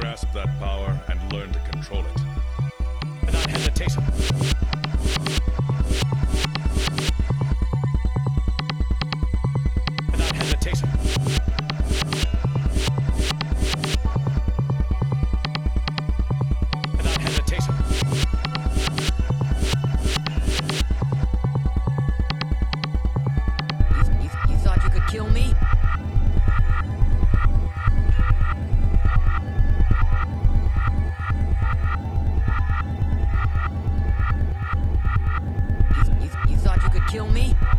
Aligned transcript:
grasp 0.00 0.32
that 0.32 0.46
power 0.60 0.96
and 1.08 1.32
learn 1.32 1.52
to 1.52 1.58
control 1.70 2.04
it. 2.04 2.22
Without 3.26 3.50
hesitation. 3.50 4.04
kill 37.08 37.26
me? 37.26 37.77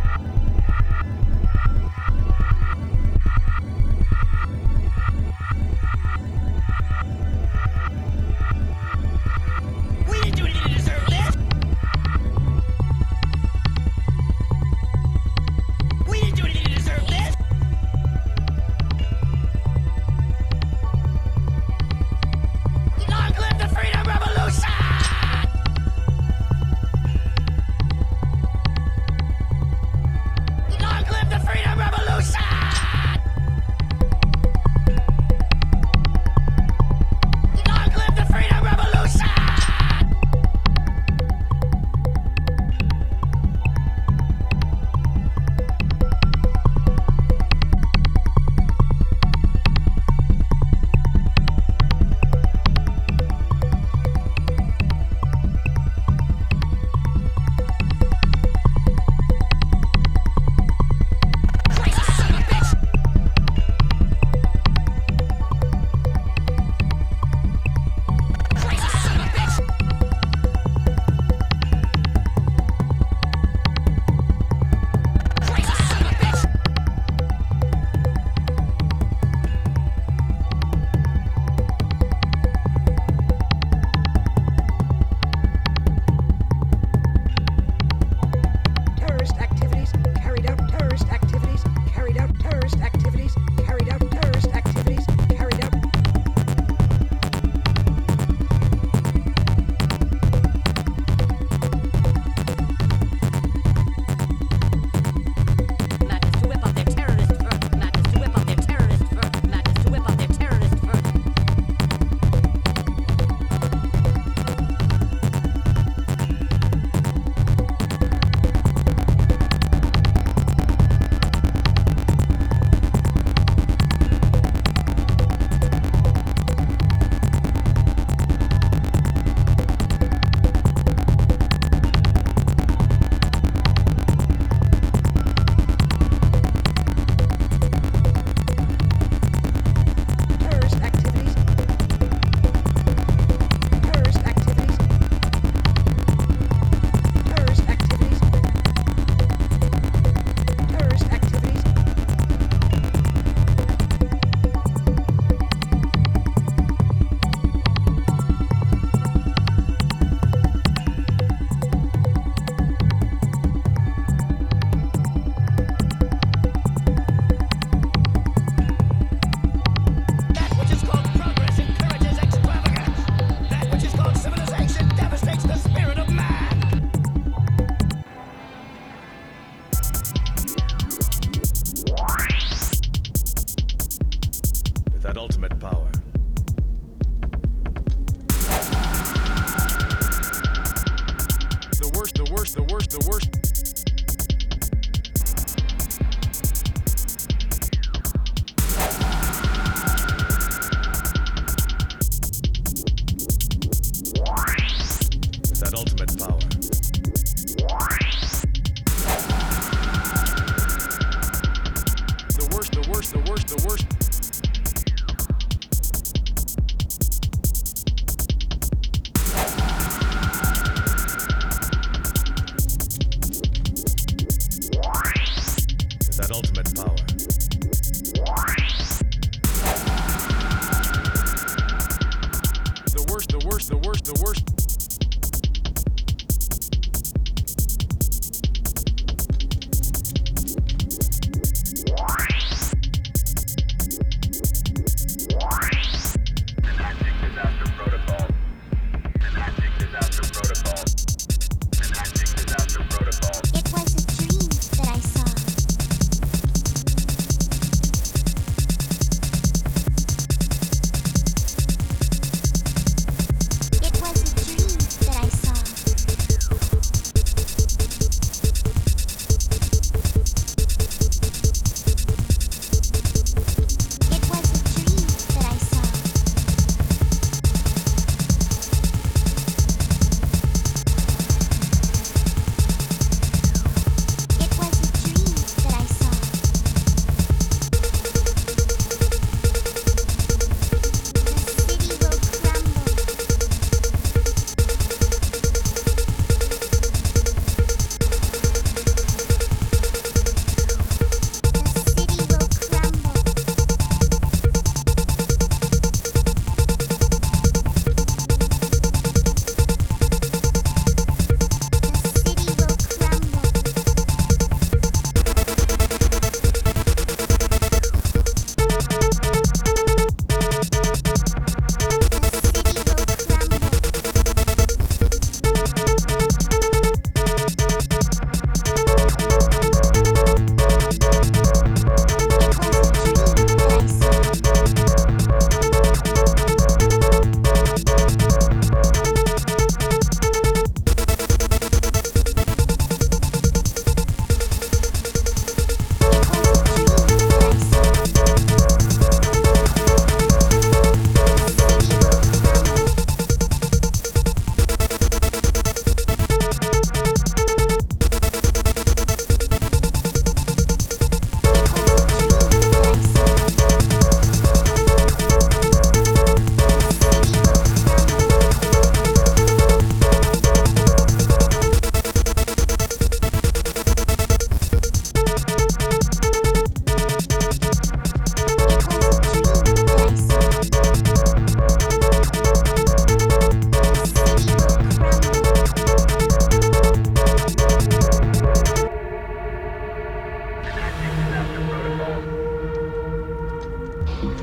Thank 394.21 394.39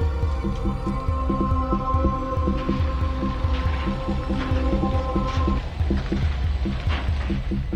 you. 7.75 7.75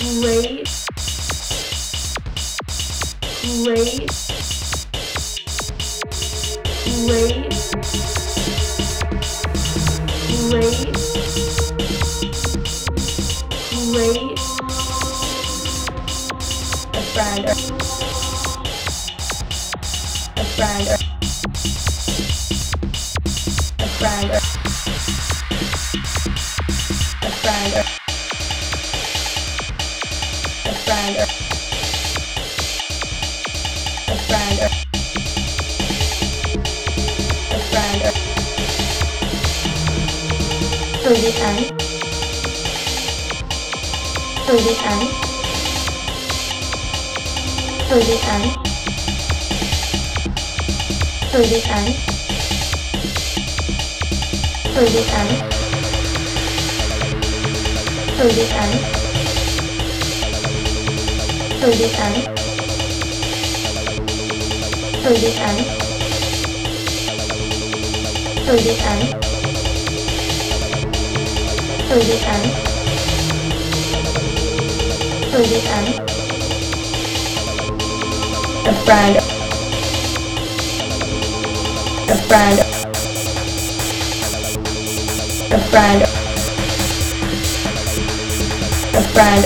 great, 0.00 0.66
great, 3.64 4.08
great, 7.06 7.52
great, 10.48 10.96
great, 13.92 14.38
a 16.94 17.02
friend, 17.12 17.44
a 20.36 20.44
friend, 20.56 21.09
to 41.10 41.16
the 41.16 41.32
end, 41.42 41.66
to 44.46 44.52
the 44.54 44.74
end, 44.86 45.06
to 47.88 47.94
the 47.98 48.16
end, 48.30 48.46
to 51.32 51.38
the 51.50 51.58
end, 51.66 51.88
to 54.62 54.80
the 54.86 55.02
end, 55.18 55.32
to 58.16 58.24
the 58.28 58.44
end 58.54 58.74
to 61.60 61.66
the 61.66 61.88
end, 61.98 62.18
for 65.02 65.12
the 65.18 65.30
end, 65.40 65.60
for 68.46 68.56
the 68.56 68.74
end, 68.86 69.29
তৈরি 71.90 72.16
an 72.24 72.42
তৈরি 75.32 75.60
an 75.68 75.86
A 78.62 78.72
friend. 78.84 79.16
A 82.08 82.16
friend. 82.28 82.58
A 85.50 85.58
friend. 85.70 86.02
A 88.94 89.02
friend. 89.12 89.44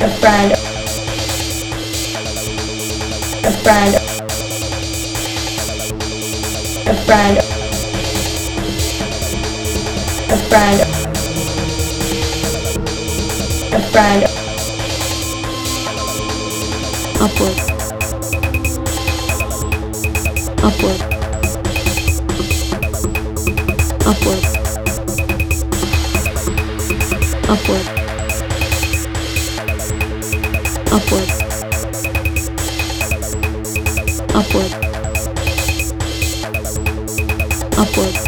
A 0.00 0.08
friend. 0.18 0.52
A 3.44 3.52
friend. 3.62 3.94
A 6.86 6.94
friend. 7.04 7.43
friend, 10.64 10.80
a 13.74 13.80
friend, 13.92 14.24
upward, 17.20 17.56
upward, 20.64 21.00
upward, 24.06 24.44
upward, 27.50 27.84
upward, 27.84 27.86
upward, 30.92 31.28
upward. 34.34 34.72
upward. 37.76 38.23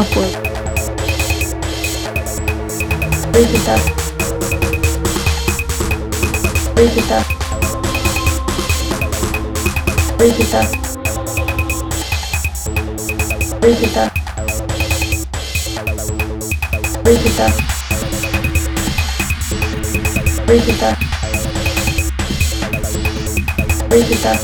Upward. 0.00 0.32
break 3.32 3.50
it 3.52 3.68
up, 3.68 3.80
break 6.74 6.96
it 6.96 7.10
up, 7.12 7.26
break 10.16 10.40
it 10.40 10.54
up, 10.54 10.68
break 13.60 13.82
it 13.82 13.96
up, 13.96 14.12
break 17.04 17.24
it 17.26 17.40
up, 17.40 17.54
break 20.46 20.68
it 20.68 20.82
up, 20.82 20.98
break 23.90 24.10
it 24.10 24.24
up, 24.24 24.40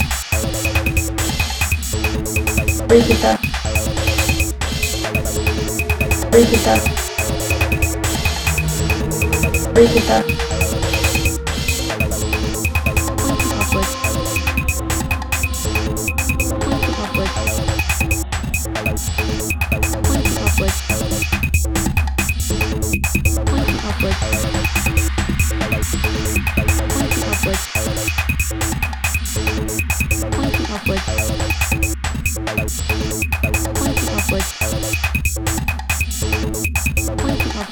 break 2.88 3.10
it 3.10 3.24
up, 3.24 3.55
break 6.30 6.52
it 6.52 6.66
up, 6.66 6.82
break 9.74 9.96
it 9.96 10.10
up. 10.10 10.45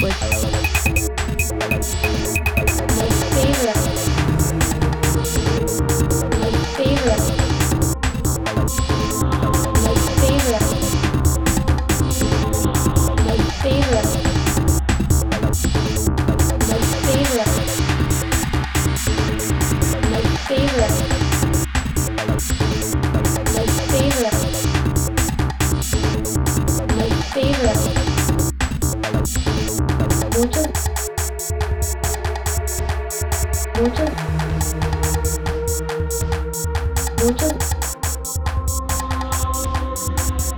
with 0.04 0.53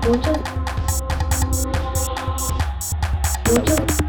뭐 0.06 0.14
요즘 0.14 0.32
요즘 3.48 3.76
뭐 3.76 4.05